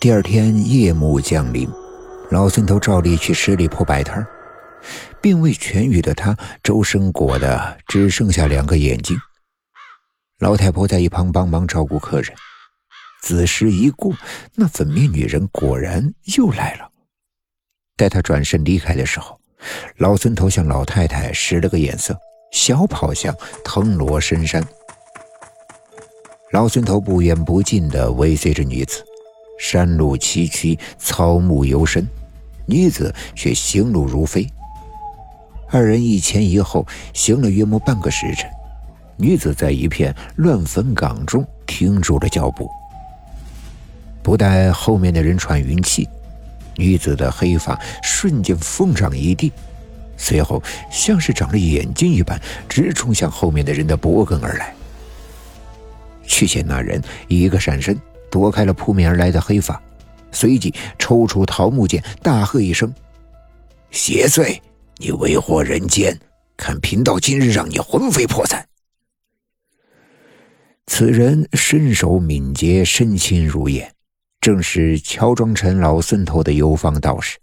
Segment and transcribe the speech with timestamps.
[0.00, 1.68] 第二天夜幕降临，
[2.30, 4.24] 老孙头照例去十里铺摆摊
[5.20, 9.18] 并未痊愈的他，周身裹的只剩下两个眼睛。
[10.38, 12.32] 老太婆在一旁帮忙照顾客人。
[13.24, 14.14] 子时一过，
[14.54, 16.88] 那粉面女人果然又来了。
[17.96, 19.40] 待她转身离开的时候，
[19.96, 22.16] 老孙头向老太太使了个眼色，
[22.52, 24.64] 小跑向藤萝深山。
[26.52, 29.04] 老孙头不远不近地尾随着女子，
[29.58, 32.06] 山路崎岖，草木幽深，
[32.64, 34.46] 女子却行路如飞。
[35.70, 38.48] 二人一前一后行了约莫半个时辰，
[39.16, 42.70] 女子在一片乱坟岗中停住了脚步。
[44.22, 46.08] 不待后面的人喘匀气，
[46.76, 49.52] 女子的黑发瞬间疯长一地，
[50.16, 54.74] 随后像是长了眼睛一般，直冲向后面的人的脖颈而来。
[56.26, 57.98] 去见那人一个闪身
[58.30, 59.80] 躲开了扑面而来的黑发，
[60.30, 62.92] 随即抽出桃木剑，大喝一声
[63.90, 64.58] ：“邪祟！”
[65.00, 66.18] 你为祸人间，
[66.56, 68.66] 看贫道今日让你魂飞魄散！
[70.86, 73.92] 此人身手敏捷，身轻如燕，
[74.40, 77.38] 正是乔装成老孙头的游方道士。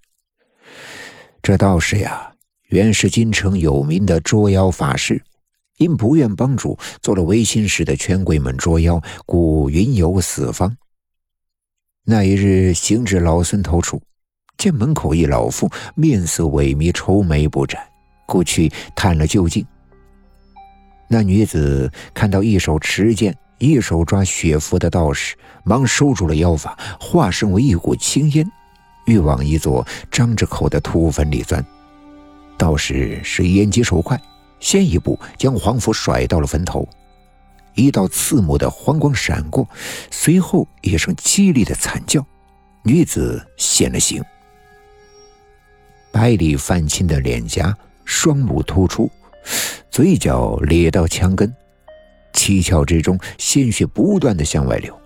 [1.42, 2.34] 这道士呀，
[2.68, 5.24] 原是京城有名的捉妖法师，
[5.78, 10.76] 因不愿帮主做了维新时的权贵们捉妖，故云游四方。
[12.08, 14.02] 那一日行至老孙头处。
[14.58, 17.81] 见门口一老妇面色萎靡，愁眉不展，
[18.25, 19.66] 故去探了究竟。
[21.09, 28.50] 那女子看到一手持剑、一手抓血符的道士，忙收住了妖法，化身为一股青烟，
[29.08, 31.64] 欲往一座张着口的土坟里钻。
[32.58, 34.19] 道士是眼疾手快，
[34.59, 36.88] 先一步将黄符甩到了坟头，
[37.76, 39.68] 一道刺目的黄光闪过，
[40.09, 42.26] 随后一声凄厉的惨叫，
[42.84, 44.23] 女子现了形。
[46.12, 49.12] 白里泛青的脸颊，双目突出，
[49.91, 51.53] 嘴角咧到墙根，
[52.31, 54.97] 七窍之中鲜血不断的向外流，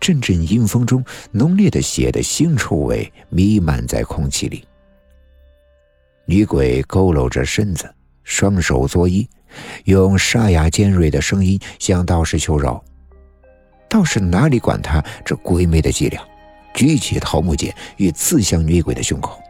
[0.00, 4.66] 阵阵阴风中浓烈的血的腥臭味弥漫在空气里。
[6.24, 7.88] 女鬼佝偻着身子，
[8.24, 9.28] 双手作揖，
[9.84, 12.82] 用沙哑尖锐的声音向道士求饶。
[13.88, 16.20] 道士哪里管他这鬼魅的伎俩，
[16.74, 19.40] 举起桃木剑欲刺向女鬼的胸口。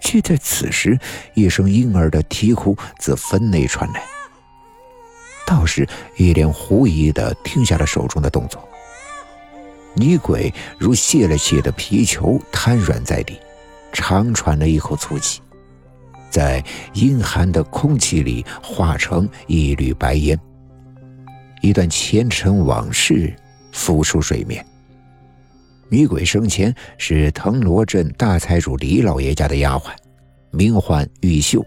[0.00, 0.98] 却在此时，
[1.34, 4.02] 一声婴儿的啼哭自坟内传来。
[5.46, 8.68] 道士一脸狐疑的停下了手中的动作。
[9.94, 13.40] 女鬼如泄了气的皮球，瘫软在地，
[13.92, 15.40] 长喘了一口粗气，
[16.36, 20.38] 在阴寒的空气里化成一缕白烟。
[21.62, 23.34] 一段前尘往事
[23.72, 24.62] 浮出水面。
[25.88, 29.84] 女鬼生前是藤萝镇大财主李老爷家的丫鬟，
[30.50, 31.64] 名唤玉秀。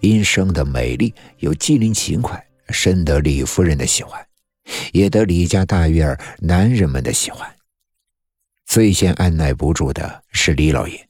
[0.00, 4.22] 因生得美丽又机灵勤快，深得李夫人的喜欢，
[4.92, 7.50] 也得李家大院男人们的喜欢。
[8.66, 11.08] 最先按耐不住的是李老爷，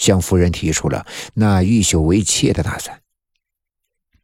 [0.00, 3.00] 向夫人提出了纳玉秀为妾的打算。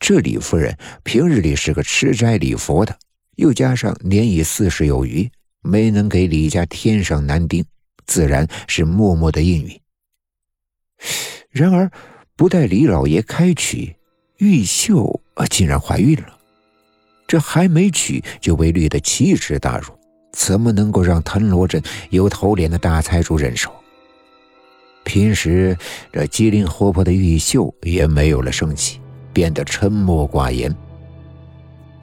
[0.00, 2.98] 这李夫人平日里是个吃斋礼佛的，
[3.36, 5.30] 又加上年已四十有余。
[5.62, 7.64] 没能给李家添上男丁，
[8.06, 9.80] 自然是默默的应允。
[11.50, 11.90] 然而，
[12.36, 13.96] 不待李老爷开娶，
[14.38, 15.20] 玉秀
[15.50, 16.38] 竟然怀孕了。
[17.26, 19.92] 这还没娶就被绿得奇耻大辱，
[20.32, 23.74] 怎么能够让藤罗镇有头脸的大财主忍受？
[25.06, 25.74] 平时
[26.12, 29.00] 这机灵活泼的玉秀也没有了生气，
[29.32, 30.74] 变得沉默寡言。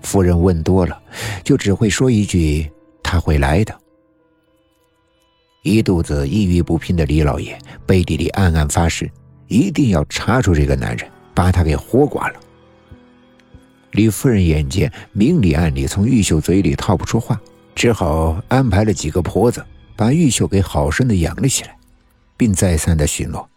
[0.01, 0.99] 夫人问多了，
[1.43, 2.71] 就只会说一句。
[3.03, 3.77] 他会来的。
[5.61, 7.55] 一肚子抑郁不平的李老爷
[7.85, 9.11] 背地里暗暗发誓，
[9.47, 12.39] 一定要查出这个男人，把他给活剐了。
[13.91, 17.39] 李夫人眼见明里暗里从玉秀嘴里套不出话，
[17.75, 19.63] 只好安排了几个婆子，
[19.95, 21.77] 把玉秀给好生的养了起来，
[22.37, 23.49] 并再三的许诺，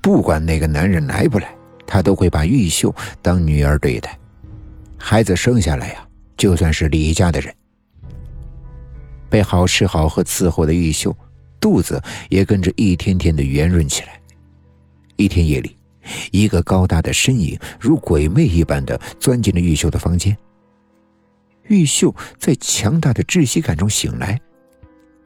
[0.00, 1.54] 不管那个男人来不来，
[1.86, 4.18] 他都会把玉秀当女儿对待。
[4.96, 6.06] 孩子生下来呀，
[6.36, 7.54] 就算是李家的人。
[9.28, 11.14] 被好吃好喝伺候的玉秀，
[11.60, 14.20] 肚子也跟着一天天的圆润起来。
[15.16, 15.76] 一天夜里，
[16.30, 20.36] 一个高大的身影如鬼魅一般的钻进了玉秀的房间。
[21.68, 24.40] 玉秀在强大的窒息感中醒来，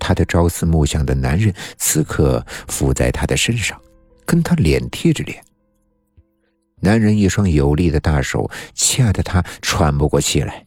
[0.08, 3.78] 她的朝思暮想的男人此刻伏在她的身上，
[4.24, 5.44] 跟她脸贴着脸。
[6.80, 10.64] 男人一双有力的大手掐得她喘不过气来。